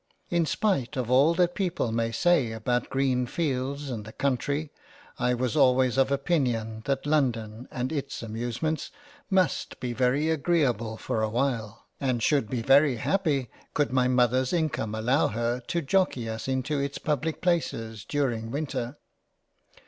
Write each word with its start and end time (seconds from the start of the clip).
In 0.31 0.47
spite 0.47 0.97
of 0.97 1.11
all 1.11 1.35
that 1.35 1.53
people 1.53 1.91
may 1.91 2.11
say 2.11 2.53
about 2.53 2.89
Green 2.89 3.27
fields 3.27 3.91
and 3.91 4.03
the 4.03 4.11
Country 4.11 4.71
I 5.19 5.35
was 5.35 5.55
always 5.55 5.95
of 5.95 6.11
opinion 6.11 6.81
that 6.85 7.05
London 7.05 7.67
and 7.69 7.91
its 7.91 8.23
amuse 8.23 8.63
ments 8.63 8.89
must 9.29 9.79
be 9.79 9.93
very 9.93 10.31
agreable 10.31 10.97
for 10.97 11.21
a 11.21 11.29
while, 11.29 11.85
and 11.99 12.23
should 12.23 12.49
be 12.49 12.63
very 12.63 12.95
happy 12.95 13.51
could 13.75 13.91
my 13.93 14.07
Mother's 14.07 14.53
income 14.53 14.95
allow 14.95 15.27
her 15.27 15.59
to 15.67 15.83
jockey 15.83 16.27
us 16.27 16.47
into 16.47 16.79
its 16.79 16.97
Public 16.97 17.39
places, 17.39 18.03
during 18.03 18.49
Winter. 18.49 18.97